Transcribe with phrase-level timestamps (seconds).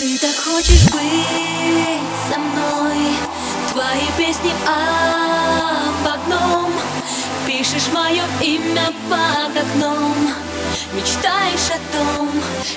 [0.00, 0.22] быть
[2.32, 2.96] со мной?
[3.72, 6.72] Твои песни об одном.
[7.46, 10.16] Пишешь мое имя под окном.
[10.94, 12.30] Мечтаешь о том,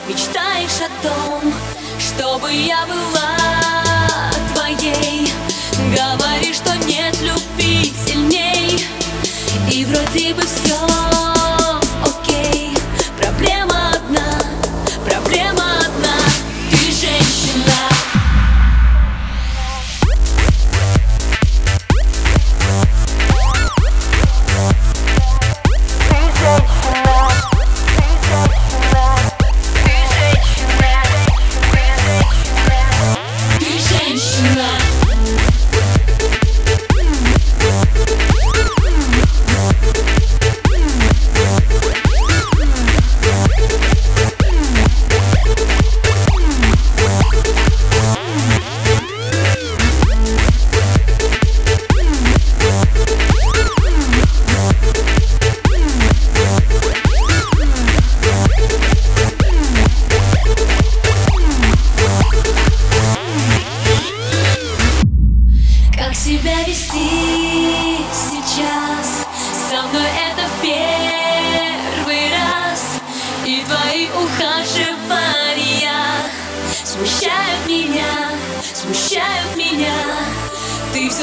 [0.07, 1.53] мечтаешь о том
[1.99, 3.82] Чтобы я была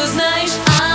[0.01, 0.90] seus nães.